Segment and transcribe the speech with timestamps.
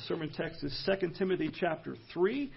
[0.00, 2.50] The sermon text is 2 Timothy chapter 3,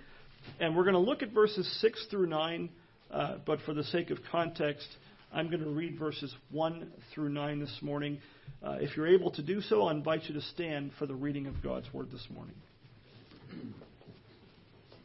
[0.60, 2.70] and we're going to look at verses 6 through 9,
[3.12, 4.88] uh, but for the sake of context,
[5.34, 8.20] I'm going to read verses 1 through 9 this morning.
[8.66, 11.48] Uh, if you're able to do so, I invite you to stand for the reading
[11.48, 12.56] of God's Word this morning.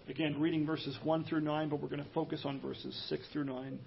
[0.08, 3.44] Again, reading verses 1 through 9, but we're going to focus on verses 6 through
[3.44, 3.78] 9.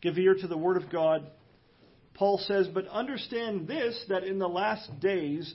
[0.00, 1.26] Give ear to the Word of God.
[2.14, 5.54] Paul says, But understand this, that in the last days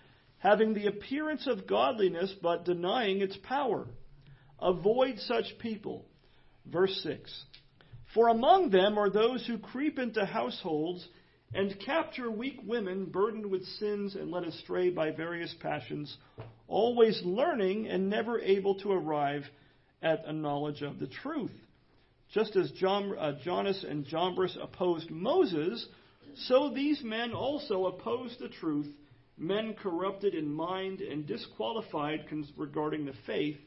[0.41, 3.87] having the appearance of godliness but denying its power.
[4.59, 6.05] Avoid such people.
[6.65, 7.45] Verse 6
[8.13, 11.07] For among them are those who creep into households
[11.53, 16.17] and capture weak women burdened with sins and led astray by various passions,
[16.67, 19.43] always learning and never able to arrive
[20.01, 21.51] at a knowledge of the truth.
[22.33, 25.85] Just as John, uh, Jannes and Jambres opposed Moses,
[26.47, 28.87] so these men also oppose the truth,
[29.41, 32.25] men corrupted in mind and disqualified
[32.55, 33.57] regarding the faith.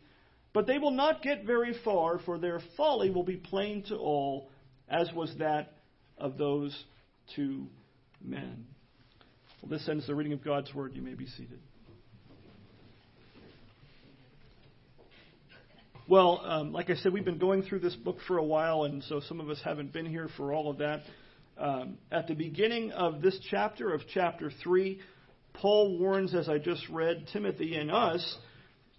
[0.52, 4.50] But they will not get very far, for their folly will be plain to all,
[4.88, 5.72] as was that
[6.16, 6.84] of those
[7.34, 7.66] two
[8.22, 8.64] men.
[9.60, 10.92] Well, this ends the reading of God's Word.
[10.94, 11.58] You may be seated.
[16.06, 19.02] Well, um, like I said, we've been going through this book for a while, and
[19.04, 21.00] so some of us haven't been here for all of that.
[21.58, 25.00] Um, at the beginning of this chapter, of chapter 3,
[25.54, 28.36] Paul warns, as I just read, Timothy and us.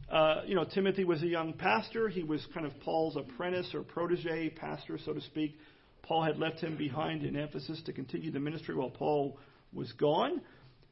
[0.10, 2.10] Uh, you know, Timothy was a young pastor.
[2.10, 5.56] He was kind of Paul's apprentice or protege pastor, so to speak.
[6.04, 9.38] Paul had left him behind in Ephesus to continue the ministry while Paul
[9.74, 10.42] was gone.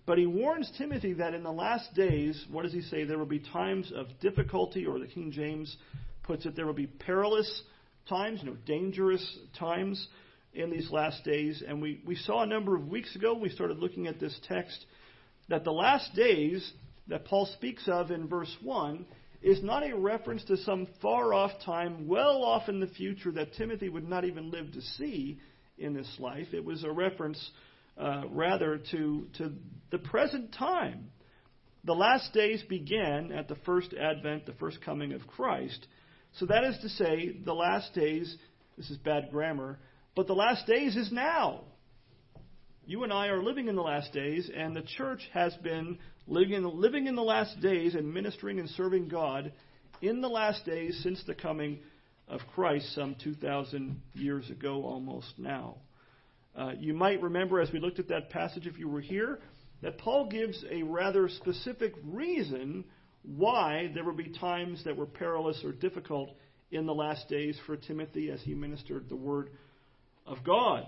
[0.05, 3.05] But he warns Timothy that in the last days, what does he say?
[3.05, 5.75] There will be times of difficulty, or the King James
[6.23, 7.63] puts it, there will be perilous
[8.09, 10.07] times, you know, dangerous times
[10.53, 11.63] in these last days.
[11.65, 14.85] And we, we saw a number of weeks ago, we started looking at this text,
[15.49, 16.71] that the last days
[17.07, 19.05] that Paul speaks of in verse 1
[19.41, 23.53] is not a reference to some far off time, well off in the future, that
[23.55, 25.39] Timothy would not even live to see
[25.77, 26.47] in this life.
[26.53, 27.51] It was a reference
[27.97, 29.51] uh, rather to, to
[29.91, 31.09] the present time.
[31.83, 35.85] The last days began at the first advent, the first coming of Christ.
[36.39, 38.35] So that is to say, the last days,
[38.77, 39.77] this is bad grammar,
[40.15, 41.65] but the last days is now.
[42.85, 46.51] You and I are living in the last days, and the church has been living
[46.53, 49.53] in, living in the last days and ministering and serving God
[50.01, 51.79] in the last days since the coming
[52.27, 55.77] of Christ some 2,000 years ago almost now.
[56.57, 59.39] Uh, you might remember as we looked at that passage, if you were here,
[59.81, 62.83] that Paul gives a rather specific reason
[63.23, 66.31] why there would be times that were perilous or difficult
[66.71, 69.51] in the last days for Timothy as he ministered the word
[70.27, 70.85] of God.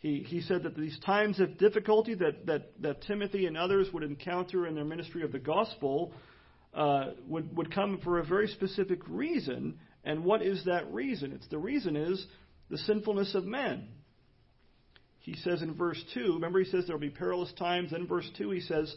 [0.00, 4.04] He, he said that these times of difficulty that, that, that Timothy and others would
[4.04, 6.12] encounter in their ministry of the gospel
[6.72, 9.78] uh, would, would come for a very specific reason.
[10.04, 11.32] And what is that reason?
[11.32, 12.24] It's the reason is
[12.70, 13.88] the sinfulness of men.
[15.20, 17.90] He says in verse 2, remember he says there will be perilous times.
[17.90, 18.94] Then verse 2 he says,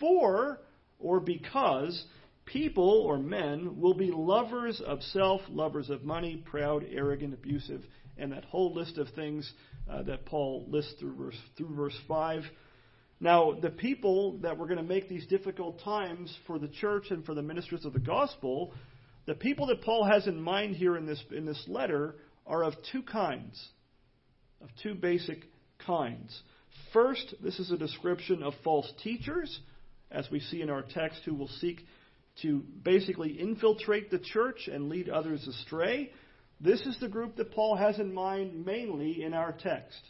[0.00, 0.58] For
[0.98, 2.04] or because
[2.44, 7.82] people or men will be lovers of self, lovers of money, proud, arrogant, abusive,
[8.18, 9.50] and that whole list of things
[9.90, 12.42] uh, that Paul lists through verse, through verse 5.
[13.20, 17.24] Now, the people that were going to make these difficult times for the church and
[17.24, 18.72] for the ministers of the gospel,
[19.26, 22.74] the people that Paul has in mind here in this, in this letter are of
[22.90, 23.64] two kinds,
[24.60, 25.44] of two basic
[25.86, 26.36] kinds.
[26.92, 29.60] First, this is a description of false teachers,
[30.10, 31.80] as we see in our text, who will seek
[32.42, 36.10] to basically infiltrate the church and lead others astray.
[36.62, 40.00] This is the group that Paul has in mind mainly in our text.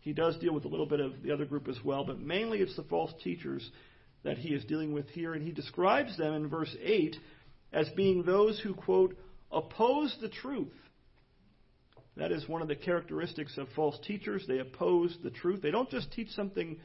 [0.00, 2.58] He does deal with a little bit of the other group as well, but mainly
[2.58, 3.70] it's the false teachers
[4.24, 5.34] that he is dealing with here.
[5.34, 7.16] And he describes them in verse 8
[7.72, 9.16] as being those who, quote,
[9.52, 10.72] oppose the truth.
[12.16, 14.44] That is one of the characteristics of false teachers.
[14.48, 15.62] They oppose the truth.
[15.62, 16.76] They don't just teach something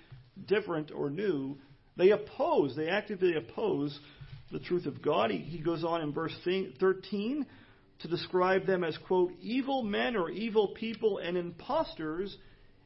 [0.46, 1.58] different or new,
[1.98, 4.00] they oppose, they actively oppose
[4.52, 5.32] the truth of God.
[5.32, 7.46] He, he goes on in verse 13
[8.00, 12.36] to describe them as, quote, evil men or evil people and impostors.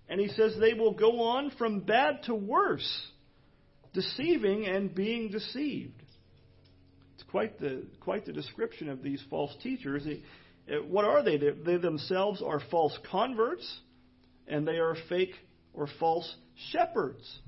[0.09, 3.07] And he says they will go on from bad to worse,
[3.93, 6.01] deceiving and being deceived.
[7.15, 10.03] It's quite the quite the description of these false teachers.
[10.87, 11.37] What are they?
[11.37, 13.65] They themselves are false converts,
[14.47, 15.33] and they are fake
[15.73, 16.35] or false
[16.71, 17.39] shepherds.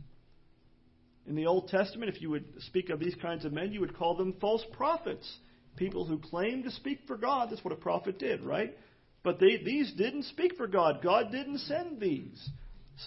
[1.28, 3.98] In the Old Testament, if you would speak of these kinds of men, you would
[3.98, 5.28] call them false prophets.
[5.76, 7.50] People who claim to speak for God.
[7.50, 8.76] That's what a prophet did, right?
[9.24, 11.02] But they, these didn't speak for God.
[11.04, 12.50] God didn't send these.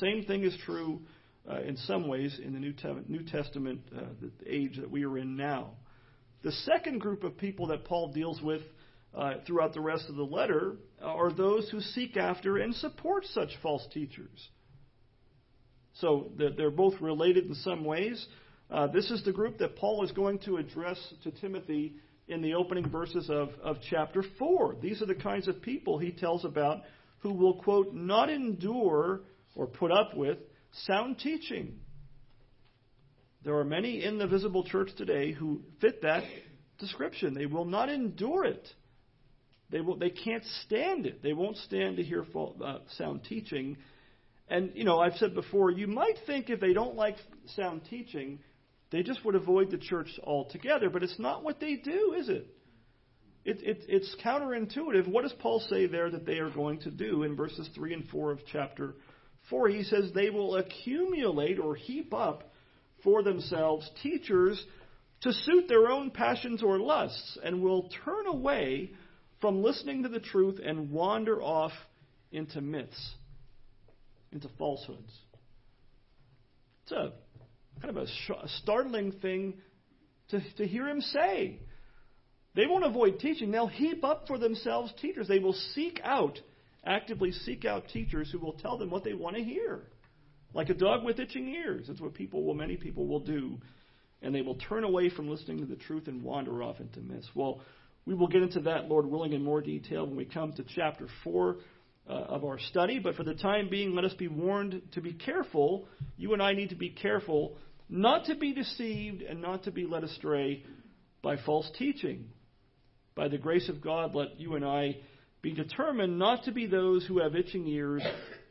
[0.00, 1.00] Same thing is true
[1.50, 5.04] uh, in some ways in the New, Te- New Testament, uh, the age that we
[5.04, 5.70] are in now.
[6.42, 8.62] The second group of people that Paul deals with
[9.14, 13.50] uh, throughout the rest of the letter are those who seek after and support such
[13.62, 14.48] false teachers.
[15.94, 18.24] So they're both related in some ways.
[18.70, 21.94] Uh, this is the group that Paul is going to address to Timothy
[22.28, 24.76] in the opening verses of, of chapter 4.
[24.80, 26.82] These are the kinds of people he tells about
[27.20, 29.22] who will, quote, not endure
[29.56, 30.38] or put up with
[30.86, 31.80] sound teaching.
[33.44, 36.22] There are many in the visible church today who fit that
[36.78, 37.34] description.
[37.34, 38.66] They will not endure it.
[39.70, 41.22] They, will, they can't stand it.
[41.22, 43.76] They won't stand to hear uh, sound teaching.
[44.48, 47.16] And, you know, I've said before, you might think if they don't like
[47.56, 48.38] sound teaching,
[48.90, 50.90] they just would avoid the church altogether.
[50.90, 52.46] But it's not what they do, is it?
[53.44, 55.08] it, it it's counterintuitive.
[55.08, 58.08] What does Paul say there that they are going to do in verses 3 and
[58.08, 58.94] 4 of chapter
[59.50, 59.68] 4?
[59.68, 62.50] He says they will accumulate or heap up
[63.02, 64.62] for themselves teachers
[65.22, 68.92] to suit their own passions or lusts and will turn away
[69.40, 71.72] from listening to the truth and wander off
[72.32, 73.14] into myths
[74.32, 75.12] into falsehoods.
[76.82, 77.12] It's a
[77.80, 79.54] kind of a, sh- a startling thing
[80.30, 81.60] to, to hear him say.
[82.54, 83.50] They won't avoid teaching.
[83.50, 85.28] They'll heap up for themselves teachers.
[85.28, 86.40] They will seek out,
[86.84, 89.82] actively seek out teachers who will tell them what they want to hear.
[90.54, 91.86] Like a dog with itching ears.
[91.88, 93.58] That's what people will, many people will do.
[94.22, 97.28] And they will turn away from listening to the truth and wander off into myths.
[97.34, 97.60] Well,
[98.06, 101.06] we will get into that, Lord willing, in more detail when we come to chapter
[101.22, 101.56] 4
[102.08, 102.98] uh, of our study.
[102.98, 105.86] But for the time being, let us be warned to be careful.
[106.16, 107.56] You and I need to be careful
[107.88, 110.64] not to be deceived and not to be led astray
[111.22, 112.26] by false teaching.
[113.14, 114.98] By the grace of God, let you and I
[115.42, 118.02] be determined not to be those who have itching ears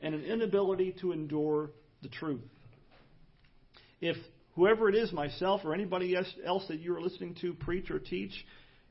[0.02, 2.42] and an inability to endure the truth.
[4.02, 4.18] If
[4.56, 8.34] whoever it is, myself or anybody else that you're listening to preach or teach,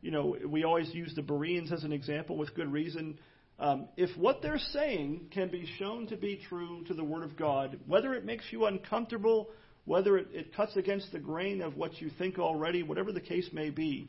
[0.01, 3.19] you know, we always use the Bereans as an example with good reason.
[3.59, 7.37] Um, if what they're saying can be shown to be true to the Word of
[7.37, 9.49] God, whether it makes you uncomfortable,
[9.87, 13.71] whether it, cuts against the grain of what you think already, whatever the case may
[13.71, 14.09] be,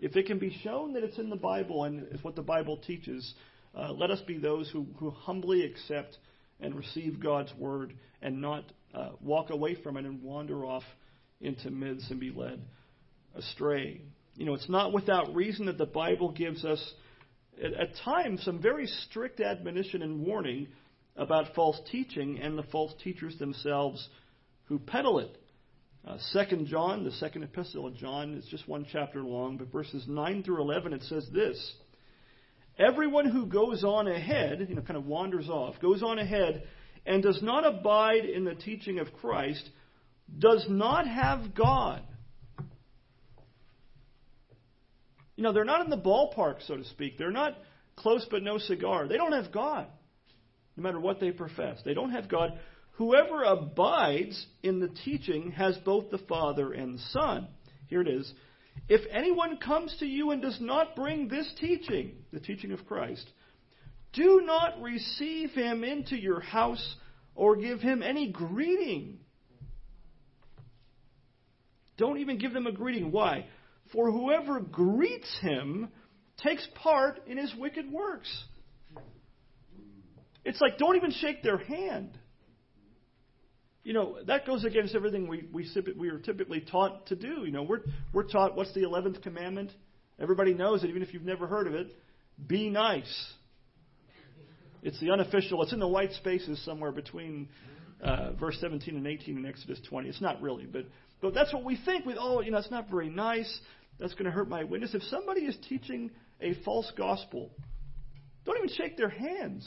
[0.00, 2.78] if it can be shown that it's in the Bible and it's what the Bible
[2.78, 3.34] teaches,
[3.76, 6.16] uh, let us be those who, who humbly accept
[6.60, 8.64] and receive God's Word and not
[8.94, 10.84] uh, walk away from it and wander off
[11.40, 12.60] into myths and be led
[13.36, 14.00] astray.
[14.34, 16.82] You know, it's not without reason that the Bible gives us
[17.62, 20.68] at, at times some very strict admonition and warning
[21.16, 24.08] about false teaching and the false teachers themselves
[24.68, 25.36] who peddle it.
[26.06, 30.04] Uh, second John, the second epistle of John, is just one chapter long, but verses
[30.06, 31.74] 9 through 11 it says this
[32.78, 36.62] Everyone who goes on ahead, you know, kind of wanders off, goes on ahead
[37.04, 39.68] and does not abide in the teaching of Christ
[40.38, 42.02] does not have God.
[45.36, 47.16] You know, they're not in the ballpark, so to speak.
[47.16, 47.56] They're not
[47.96, 49.08] close but no cigar.
[49.08, 49.86] They don't have God,
[50.76, 51.80] no matter what they profess.
[51.84, 52.58] They don't have God.
[52.98, 57.46] Whoever abides in the teaching has both the Father and the Son.
[57.86, 58.32] Here it is.
[58.88, 63.24] If anyone comes to you and does not bring this teaching, the teaching of Christ,
[64.12, 66.96] do not receive him into your house
[67.36, 69.20] or give him any greeting.
[71.98, 73.12] Don't even give them a greeting.
[73.12, 73.46] Why?
[73.92, 75.88] For whoever greets him
[76.42, 78.44] takes part in his wicked works.
[80.44, 82.17] It's like, don't even shake their hand.
[83.88, 85.66] You know, that goes against everything we, we,
[85.96, 87.46] we are typically taught to do.
[87.46, 87.80] You know, we're,
[88.12, 89.70] we're taught what's the 11th commandment?
[90.20, 91.96] Everybody knows it, even if you've never heard of it.
[92.46, 93.32] Be nice.
[94.82, 97.48] It's the unofficial, it's in the white spaces somewhere between
[98.02, 100.06] uh, verse 17 and 18 in Exodus 20.
[100.06, 100.84] It's not really, but,
[101.22, 102.04] but that's what we think.
[102.04, 103.58] With, oh, you know, it's not very nice.
[103.98, 104.92] That's going to hurt my witness.
[104.92, 106.10] If somebody is teaching
[106.42, 107.52] a false gospel,
[108.44, 109.66] don't even shake their hands.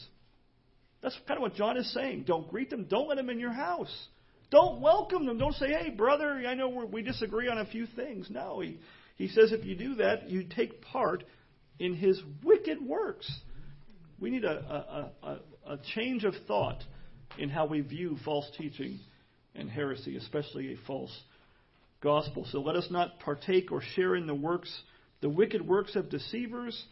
[1.01, 2.25] That's kind of what John is saying.
[2.27, 2.85] Don't greet them.
[2.89, 3.93] Don't let them in your house.
[4.51, 5.37] Don't welcome them.
[5.37, 8.27] Don't say, hey, brother, I know we disagree on a few things.
[8.29, 8.79] No, he,
[9.15, 11.23] he says if you do that, you take part
[11.79, 13.31] in his wicked works.
[14.19, 16.83] We need a, a, a, a change of thought
[17.37, 18.99] in how we view false teaching
[19.55, 21.17] and heresy, especially a false
[22.01, 22.45] gospel.
[22.51, 24.71] So let us not partake or share in the works
[25.21, 26.83] the wicked works of deceivers,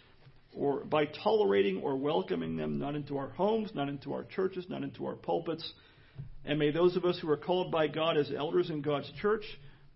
[0.54, 4.84] or by tolerating or welcoming them not into our homes, not into our churches, not
[4.84, 5.74] into our pulpits.
[6.46, 9.44] And may those of us who are called by God as elders in God's church,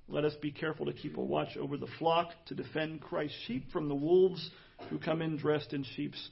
[0.07, 3.71] let us be careful to keep a watch over the flock, to defend Christ's sheep
[3.71, 4.49] from the wolves
[4.89, 6.29] who come in dressed in sheep's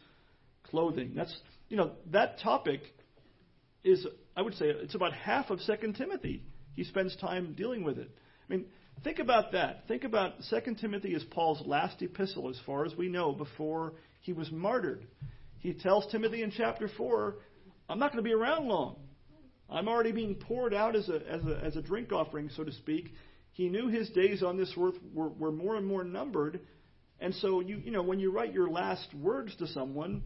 [0.63, 1.13] clothing.
[1.15, 1.35] That's
[1.69, 2.81] you know, that topic
[3.83, 6.43] is I would say it's about half of Second Timothy.
[6.73, 8.09] He spends time dealing with it.
[8.47, 8.65] I mean,
[9.03, 9.87] think about that.
[9.87, 14.33] Think about Second Timothy is Paul's last epistle as far as we know before he
[14.33, 15.05] was martyred.
[15.59, 17.35] He tells Timothy in chapter 4,
[17.89, 18.95] I'm not going to be around long.
[19.69, 22.71] I'm already being poured out as a, as a, as a drink offering, so to
[22.71, 23.13] speak.
[23.51, 26.61] He knew his days on this earth were, were more and more numbered.
[27.19, 30.23] And so, you, you know, when you write your last words to someone,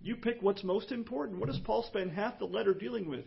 [0.00, 1.38] you pick what's most important.
[1.38, 3.24] What does Paul spend half the letter dealing with?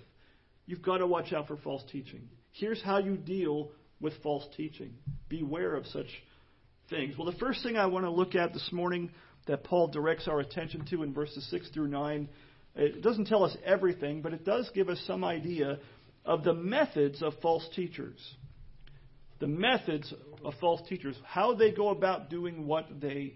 [0.65, 2.27] You've got to watch out for false teaching.
[2.51, 4.93] Here's how you deal with false teaching.
[5.29, 6.07] Beware of such
[6.89, 7.17] things.
[7.17, 9.11] Well, the first thing I want to look at this morning
[9.47, 12.29] that Paul directs our attention to in verses 6 through 9,
[12.75, 15.79] it doesn't tell us everything, but it does give us some idea
[16.25, 18.19] of the methods of false teachers.
[19.39, 23.35] The methods of false teachers, how they go about doing what they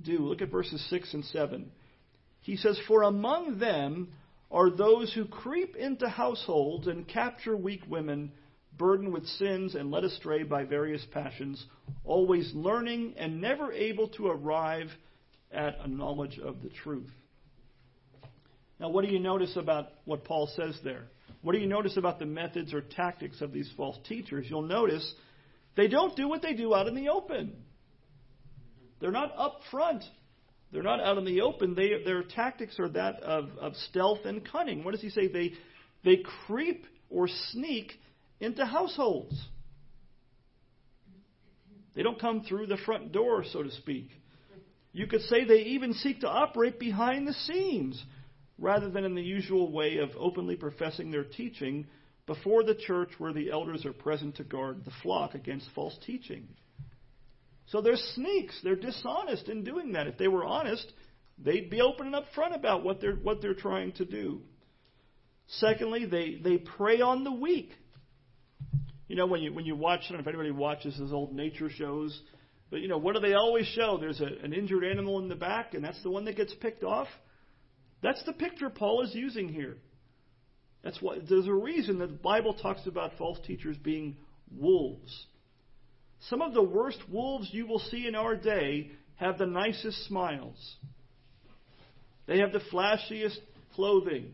[0.00, 0.18] do.
[0.18, 1.70] Look at verses 6 and 7.
[2.40, 4.12] He says, For among them
[4.50, 8.32] are those who creep into households and capture weak women,
[8.76, 11.64] burdened with sins and led astray by various passions,
[12.04, 14.88] always learning and never able to arrive
[15.52, 17.10] at a knowledge of the truth.
[18.78, 21.04] Now, what do you notice about what Paul says there?
[21.42, 24.46] What do you notice about the methods or tactics of these false teachers?
[24.48, 25.14] You'll notice
[25.76, 27.54] they don't do what they do out in the open.
[29.00, 30.04] They're not up front
[30.72, 31.74] they're not out in the open.
[31.74, 34.84] They, their tactics are that of, of stealth and cunning.
[34.84, 35.26] What does he say?
[35.26, 35.52] They,
[36.04, 37.92] they creep or sneak
[38.38, 39.34] into households.
[41.94, 44.10] They don't come through the front door, so to speak.
[44.92, 48.02] You could say they even seek to operate behind the scenes
[48.58, 51.86] rather than in the usual way of openly professing their teaching
[52.26, 56.48] before the church where the elders are present to guard the flock against false teaching.
[57.66, 58.58] So they're sneaks.
[58.62, 60.08] They're dishonest in doing that.
[60.08, 60.92] If they were honest,
[61.38, 64.42] they'd be open and upfront about what they're what they're trying to do.
[65.58, 67.70] Secondly, they, they prey on the weak.
[69.08, 71.32] You know, when you when you watch, I don't know if anybody watches those old
[71.32, 72.20] nature shows,
[72.70, 73.98] but you know, what do they always show?
[73.98, 76.84] There's a, an injured animal in the back, and that's the one that gets picked
[76.84, 77.08] off.
[78.02, 79.76] That's the picture Paul is using here.
[80.82, 84.16] That's what there's a reason that the Bible talks about false teachers being
[84.56, 85.26] wolves.
[86.28, 90.76] Some of the worst wolves you will see in our day have the nicest smiles.
[92.26, 93.38] They have the flashiest
[93.74, 94.32] clothing.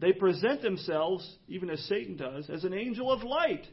[0.00, 3.66] They present themselves, even as Satan does, as an angel of light.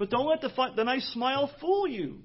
[0.00, 2.20] But don't let the, the nice smile fool you.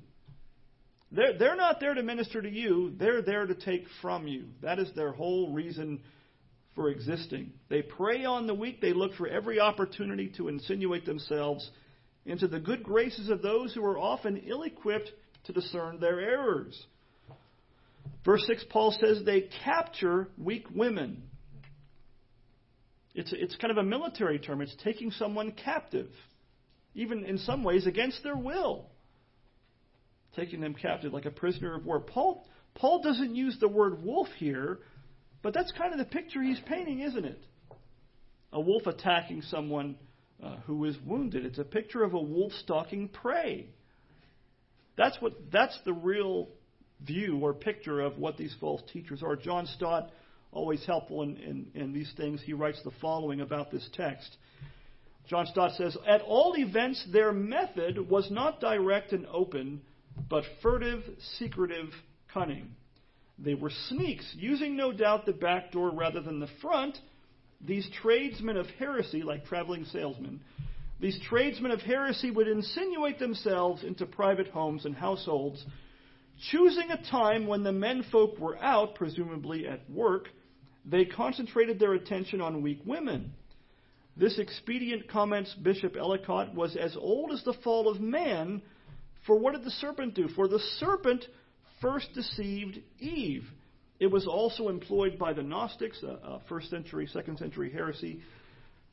[1.11, 4.45] They're, they're not there to minister to you, they're there to take from you.
[4.61, 5.99] That is their whole reason
[6.73, 7.51] for existing.
[7.67, 11.69] They prey on the weak, they look for every opportunity to insinuate themselves
[12.25, 15.11] into the good graces of those who are often ill equipped
[15.43, 16.81] to discern their errors.
[18.23, 21.23] Verse 6, Paul says they capture weak women.
[23.13, 24.61] It's, it's kind of a military term.
[24.61, 26.09] It's taking someone captive,
[26.95, 28.85] even in some ways against their will.
[30.35, 31.99] Taking them captive like a prisoner of war.
[31.99, 34.79] Paul, Paul doesn't use the word wolf here,
[35.43, 37.39] but that's kind of the picture he's painting, isn't it?
[38.51, 39.95] A wolf attacking someone
[40.43, 41.45] uh, who is wounded.
[41.45, 43.67] It's a picture of a wolf stalking prey.
[44.97, 46.47] That's what that's the real
[47.05, 49.35] view or picture of what these false teachers are.
[49.35, 50.11] John Stott,
[50.51, 54.37] always helpful in, in, in these things, he writes the following about this text.
[55.27, 59.81] John Stott says, At all events, their method was not direct and open,
[60.29, 61.03] but furtive,
[61.37, 61.89] secretive,
[62.33, 62.75] cunning.
[63.37, 66.97] They were sneaks, using no doubt the back door rather than the front
[67.61, 70.41] these tradesmen of heresy, like traveling salesmen,
[70.99, 75.65] these tradesmen of heresy would insinuate themselves into private homes and households,
[76.51, 80.29] choosing a time when the menfolk were out, presumably at work.
[80.85, 83.33] They concentrated their attention on weak women.
[84.17, 88.61] This expedient, comments Bishop Ellicott, was as old as the fall of man.
[89.27, 90.29] For what did the serpent do?
[90.29, 91.25] For the serpent
[91.81, 93.43] first deceived Eve.
[93.99, 98.21] It was also employed by the Gnostics, a, a first century, second century heresy,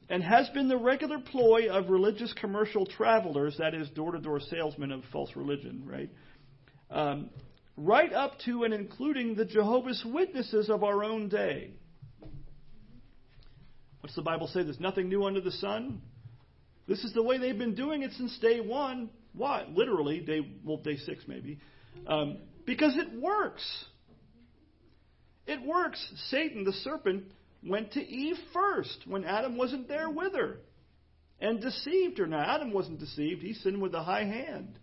[0.08, 4.40] and has been the regular ploy of religious commercial travelers, that is, door to door
[4.40, 6.10] salesmen of false religion, right?
[6.90, 7.30] Um,
[7.76, 11.70] right up to and including the Jehovah's Witnesses of our own day.
[14.02, 14.64] What's the Bible say?
[14.64, 16.02] There's nothing new under the sun.
[16.88, 19.10] This is the way they've been doing it since day one.
[19.32, 19.64] Why?
[19.72, 21.60] Literally, day well, day six maybe.
[22.06, 23.64] Um, because it works.
[25.46, 26.04] It works.
[26.30, 27.24] Satan, the serpent,
[27.64, 30.58] went to Eve first when Adam wasn't there with her
[31.40, 32.26] and deceived her.
[32.26, 34.78] Now, Adam wasn't deceived, he sinned with a high hand.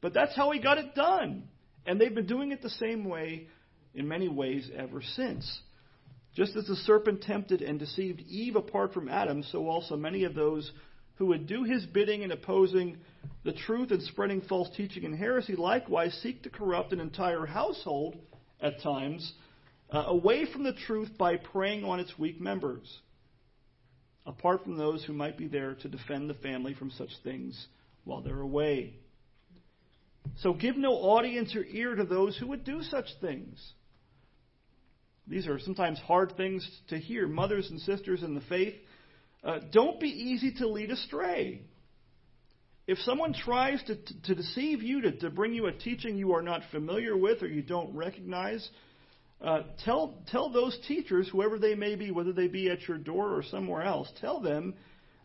[0.00, 1.48] But that's how he got it done.
[1.86, 3.48] And they've been doing it the same way
[3.94, 5.60] in many ways ever since.
[6.34, 10.34] Just as the serpent tempted and deceived Eve apart from Adam, so also many of
[10.34, 10.72] those
[11.16, 12.96] who would do his bidding in opposing
[13.44, 18.16] the truth and spreading false teaching and heresy likewise seek to corrupt an entire household
[18.60, 19.32] at times
[19.90, 22.98] uh, away from the truth by preying on its weak members,
[24.26, 27.66] apart from those who might be there to defend the family from such things
[28.02, 28.94] while they're away.
[30.38, 33.72] So give no audience or ear to those who would do such things.
[35.26, 37.26] These are sometimes hard things to hear.
[37.26, 38.74] Mothers and sisters in the faith,
[39.42, 41.62] uh, don't be easy to lead astray.
[42.86, 46.42] If someone tries to, to, deceive you, to, to bring you a teaching you are
[46.42, 48.68] not familiar with or you don't recognize,
[49.40, 53.34] uh, tell, tell those teachers, whoever they may be, whether they be at your door
[53.34, 54.74] or somewhere else, tell them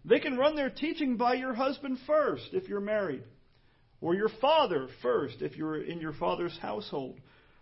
[0.06, 3.24] they can run their teaching by your husband first if you're married,
[4.00, 7.20] or your father first if you're in your father's household,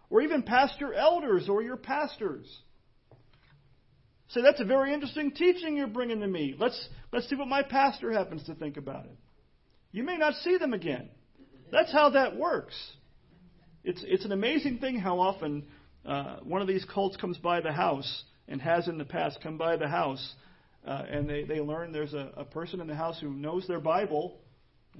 [0.10, 2.46] or even past your elders or your pastors.
[4.30, 6.56] Say, that's a very interesting teaching you're bringing to me.
[6.58, 9.18] Let's, let's see what my pastor happens to think about it.
[9.92, 11.10] You may not see them again.
[11.72, 12.76] That's how that works.
[13.84, 15.66] It's, it's an amazing thing how often
[16.06, 19.58] uh, one of these cults comes by the house and has in the past come
[19.58, 20.34] by the house,
[20.86, 23.80] uh, and they, they learn there's a, a person in the house who knows their
[23.80, 24.40] Bible,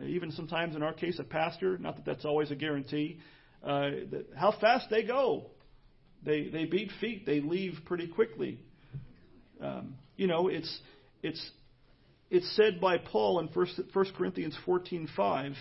[0.02, 3.20] even sometimes in our case, a pastor, not that that's always a guarantee,
[3.68, 3.90] uh,
[4.36, 5.48] how fast they go.
[6.24, 8.60] They, they beat feet, they leave pretty quickly.
[9.62, 10.80] Um, you know, it's,
[11.22, 11.52] it's,
[12.30, 15.56] it's said by Paul in 1, 1 Corinthians 14.5,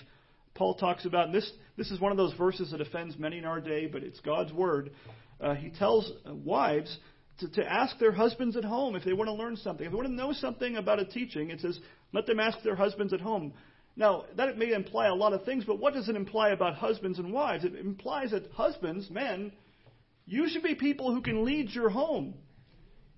[0.54, 3.60] Paul talks about, this, this is one of those verses that offends many in our
[3.60, 4.90] day, but it's God's word
[5.40, 6.96] uh, he tells wives
[7.40, 9.84] to, to ask their husbands at home if they want to learn something.
[9.84, 11.78] If they want to know something about a teaching, it says,
[12.12, 13.52] let them ask their husbands at home.
[13.97, 17.19] Now, that may imply a lot of things, but what does it imply about husbands
[17.19, 17.65] and wives?
[17.65, 19.52] It implies that husbands, men,
[20.26, 22.35] you should be people who can lead your home.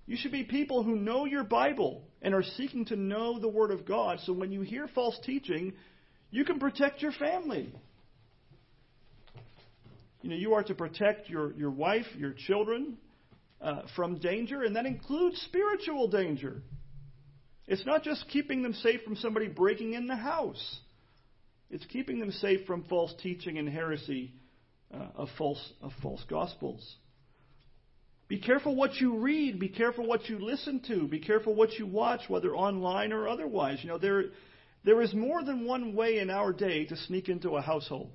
[0.05, 3.71] You should be people who know your Bible and are seeking to know the Word
[3.71, 4.19] of God.
[4.23, 5.73] So when you hear false teaching,
[6.31, 7.73] you can protect your family.
[10.21, 12.97] You know, you are to protect your, your wife, your children
[13.61, 16.61] uh, from danger, and that includes spiritual danger.
[17.69, 20.79] It's not just keeping them safe from somebody breaking in the house.
[21.69, 24.33] It's keeping them safe from false teaching and heresy
[24.91, 26.95] uh, of false of false gospels.
[28.27, 29.59] Be careful what you read.
[29.59, 31.07] Be careful what you listen to.
[31.07, 33.77] Be careful what you watch, whether online or otherwise.
[33.83, 34.23] You know there
[34.83, 38.09] there is more than one way in our day to sneak into a household.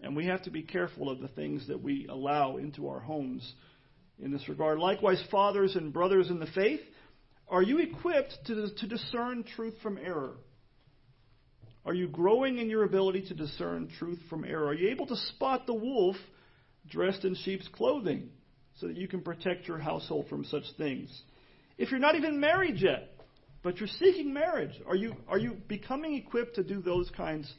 [0.00, 3.54] And we have to be careful of the things that we allow into our homes
[4.18, 4.80] in this regard.
[4.80, 6.80] Likewise, fathers and brothers in the faith,
[7.48, 10.34] are you equipped to, to discern truth from error?
[11.84, 14.66] Are you growing in your ability to discern truth from error?
[14.66, 16.16] Are you able to spot the wolf
[16.88, 18.30] dressed in sheep's clothing
[18.80, 21.10] so that you can protect your household from such things?
[21.78, 23.12] If you're not even married yet,
[23.62, 27.52] but you're seeking marriage, are you, are you becoming equipped to do those kinds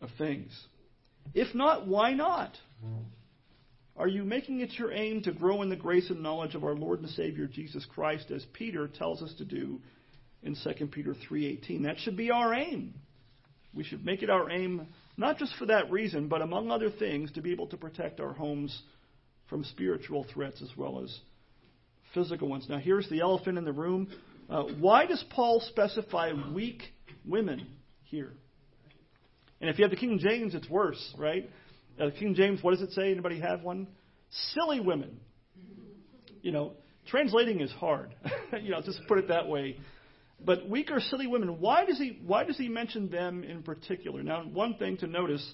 [0.00, 0.52] of things?
[1.34, 2.56] If not, why not?
[3.96, 6.74] Are you making it your aim to grow in the grace and knowledge of our
[6.74, 9.80] Lord and Savior Jesus Christ as Peter tells us to do
[10.42, 11.82] in 2 Peter 3:18?
[11.82, 12.94] That should be our aim.
[13.74, 17.30] We should make it our aim not just for that reason, but among other things
[17.32, 18.82] to be able to protect our homes
[19.48, 21.20] from spiritual threats as well as
[22.14, 22.66] physical ones.
[22.68, 24.08] Now here's the elephant in the room.
[24.48, 26.82] Uh, why does Paul specify weak
[27.26, 27.66] women
[28.04, 28.32] here?
[29.60, 31.48] And if you have the King James, it's worse, right?
[32.00, 33.10] Uh, King James, what does it say?
[33.10, 33.86] Anybody have one?
[34.54, 35.20] Silly women.
[36.42, 36.72] You know,
[37.06, 38.14] translating is hard.
[38.62, 39.78] you know, just put it that way.
[40.44, 41.60] But weak or silly women.
[41.60, 42.18] Why does he?
[42.26, 44.22] Why does he mention them in particular?
[44.22, 45.46] Now, one thing to notice: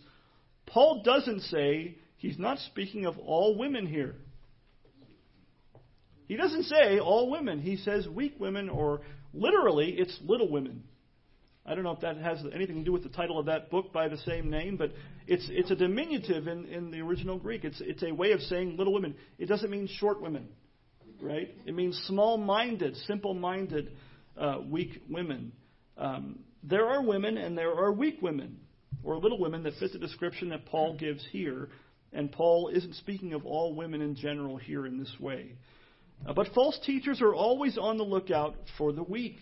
[0.66, 4.14] Paul doesn't say he's not speaking of all women here.
[6.26, 7.60] He doesn't say all women.
[7.60, 9.00] He says weak women, or
[9.32, 10.84] literally, it's little women.
[11.68, 13.92] I don't know if that has anything to do with the title of that book
[13.92, 14.92] by the same name, but
[15.26, 17.64] it's it's a diminutive in, in the original Greek.
[17.64, 19.14] It's it's a way of saying little women.
[19.38, 20.48] It doesn't mean short women,
[21.20, 21.54] right?
[21.66, 23.92] It means small-minded, simple-minded,
[24.36, 25.52] uh, weak women.
[25.98, 28.60] Um, there are women and there are weak women,
[29.04, 31.68] or little women that fit the description that Paul gives here.
[32.10, 35.52] And Paul isn't speaking of all women in general here in this way.
[36.26, 39.36] Uh, but false teachers are always on the lookout for the weak.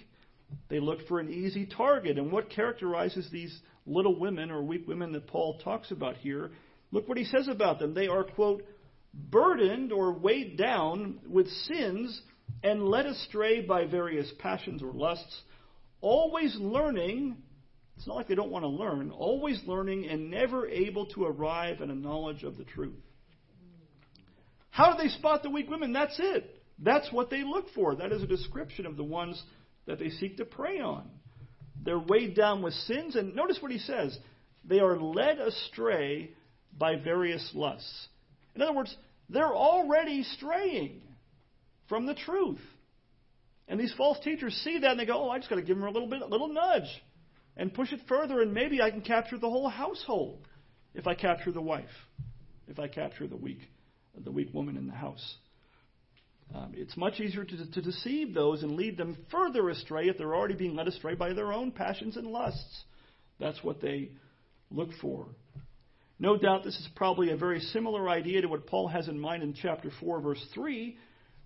[0.68, 2.18] They look for an easy target.
[2.18, 3.56] And what characterizes these
[3.86, 6.50] little women or weak women that Paul talks about here?
[6.90, 7.94] Look what he says about them.
[7.94, 8.62] They are, quote,
[9.14, 12.20] burdened or weighed down with sins
[12.62, 15.42] and led astray by various passions or lusts,
[16.00, 17.36] always learning.
[17.96, 21.80] It's not like they don't want to learn, always learning and never able to arrive
[21.80, 22.94] at a knowledge of the truth.
[24.70, 25.92] How do they spot the weak women?
[25.92, 26.62] That's it.
[26.78, 27.94] That's what they look for.
[27.94, 29.42] That is a description of the ones
[29.86, 31.08] that they seek to prey on.
[31.82, 34.16] They're weighed down with sins, and notice what he says
[34.64, 36.32] they are led astray
[36.76, 38.08] by various lusts.
[38.54, 38.94] In other words,
[39.28, 41.02] they're already straying
[41.88, 42.60] from the truth.
[43.68, 45.76] And these false teachers see that and they go, oh, I just got to give
[45.76, 47.02] them a little bit, a little nudge
[47.56, 50.46] and push it further, and maybe I can capture the whole household
[50.94, 51.84] if I capture the wife,
[52.68, 53.60] if I capture the weak,
[54.16, 55.36] the weak woman in the house.
[56.54, 60.34] Um, it's much easier to, to deceive those and lead them further astray if they're
[60.34, 62.84] already being led astray by their own passions and lusts.
[63.38, 64.10] That's what they
[64.70, 65.26] look for.
[66.18, 69.42] No doubt this is probably a very similar idea to what Paul has in mind
[69.42, 70.96] in chapter 4, verse 3,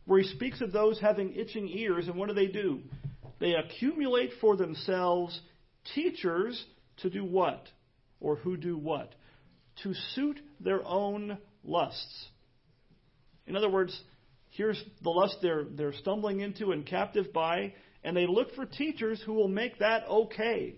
[0.05, 2.81] where he speaks of those having itching ears, and what do they do?
[3.41, 5.39] They accumulate for themselves
[5.95, 6.63] teachers
[6.99, 7.67] to do what?
[8.21, 9.13] Or who do what?
[9.83, 12.27] To suit their own lusts.
[13.47, 13.99] In other words,
[14.51, 19.23] here's the lust they're, they're stumbling into and captive by, and they look for teachers
[19.25, 20.77] who will make that okay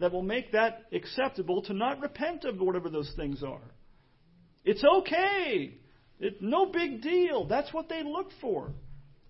[0.00, 3.60] that will make that acceptable to not repent of whatever those things are.
[4.64, 5.74] It's okay.
[6.20, 7.46] It, no big deal.
[7.46, 8.70] That's what they look for.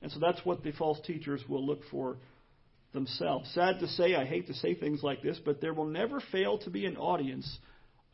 [0.02, 2.18] And so that's what the false teachers will look for
[2.92, 3.50] themselves.
[3.54, 6.58] Sad to say, I hate to say things like this, but there will never fail
[6.58, 7.58] to be an audience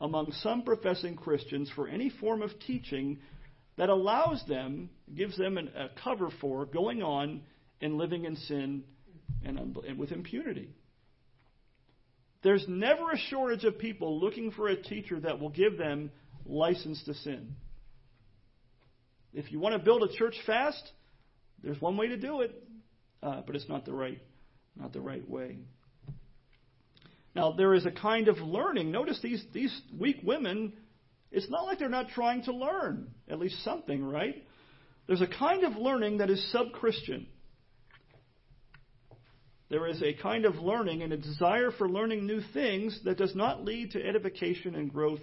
[0.01, 3.19] among some professing Christians for any form of teaching
[3.77, 7.41] that allows them, gives them an, a cover for going on
[7.81, 8.83] and living in sin
[9.43, 10.69] and, and with impunity.
[12.43, 16.11] There's never a shortage of people looking for a teacher that will give them
[16.45, 17.55] license to sin.
[19.33, 20.91] If you want to build a church fast,
[21.63, 22.63] there's one way to do it,
[23.23, 24.21] uh, but it's not the right,
[24.79, 25.57] not the right way.
[27.35, 28.91] Now there is a kind of learning.
[28.91, 30.73] Notice these these weak women.
[31.35, 34.41] It's not like they're not trying to learn at least something, right?
[35.05, 37.27] There's a kind of learning that is sub-Christian.
[39.69, 43.35] There is a kind of learning and a desire for learning new things that does
[43.35, 45.19] not lead to edification and growth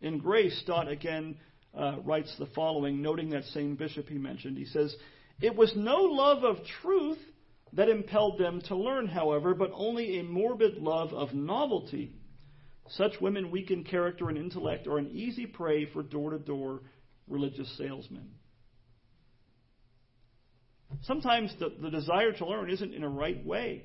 [0.00, 0.58] in grace.
[0.62, 1.36] Stott again
[1.78, 4.58] uh, writes the following, noting that same bishop he mentioned.
[4.58, 4.96] He says,
[5.40, 7.18] It was no love of truth
[7.74, 12.16] that impelled them to learn, however, but only a morbid love of novelty.
[12.90, 16.82] Such women weaken character and intellect are an easy prey for door to door
[17.28, 18.30] religious salesmen.
[21.02, 23.84] Sometimes the, the desire to learn isn't in a right way.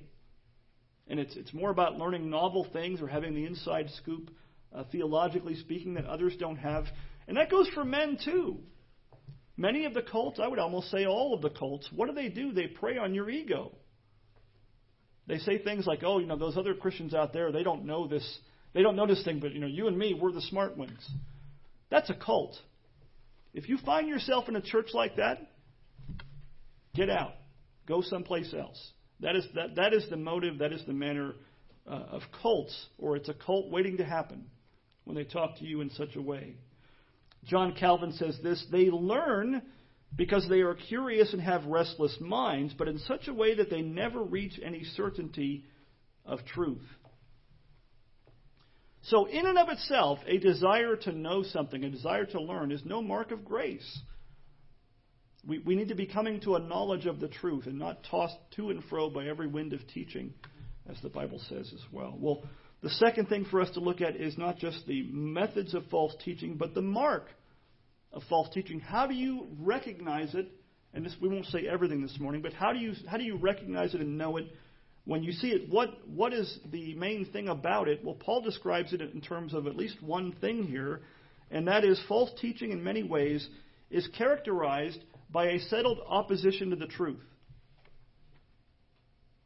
[1.08, 4.30] And it's, it's more about learning novel things or having the inside scoop,
[4.74, 6.86] uh, theologically speaking, that others don't have.
[7.28, 8.60] And that goes for men too.
[9.58, 12.30] Many of the cults, I would almost say all of the cults, what do they
[12.30, 12.54] do?
[12.54, 13.74] They prey on your ego.
[15.28, 18.08] They say things like, oh, you know, those other Christians out there, they don't know
[18.08, 18.40] this.
[18.74, 21.10] They don't know this thing, but, you know, you and me, we're the smart ones.
[21.90, 22.56] That's a cult.
[23.54, 25.52] If you find yourself in a church like that,
[26.94, 27.34] Get out.
[27.88, 28.92] Go someplace else.
[29.22, 31.34] That is, that, that is the motive, that is the manner
[31.88, 34.46] uh, of cults, or it's a cult waiting to happen
[35.04, 36.56] when they talk to you in such a way.
[37.46, 39.62] John Calvin says this they learn
[40.16, 43.82] because they are curious and have restless minds, but in such a way that they
[43.82, 45.66] never reach any certainty
[46.26, 46.84] of truth.
[49.04, 52.86] So, in and of itself, a desire to know something, a desire to learn, is
[52.86, 54.00] no mark of grace.
[55.48, 58.38] We, we need to be coming to a knowledge of the truth and not tossed
[58.58, 60.34] to and fro by every wind of teaching,
[60.88, 62.16] as the Bible says as well.
[62.20, 62.44] Well,
[62.84, 66.16] the second thing for us to look at is not just the methods of false
[66.24, 67.26] teaching, but the mark
[68.14, 68.80] of false teaching.
[68.80, 70.48] How do you recognize it?
[70.94, 73.38] And this, we won't say everything this morning, but how do you how do you
[73.38, 74.46] recognize it and know it
[75.06, 75.70] when you see it?
[75.70, 78.04] What what is the main thing about it?
[78.04, 81.02] Well, Paul describes it in terms of at least one thing here,
[81.50, 83.48] and that is false teaching in many ways
[83.90, 85.00] is characterized
[85.32, 87.20] by a settled opposition to the truth.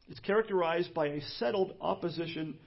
[0.08, 2.58] It's characterized by a settled opposition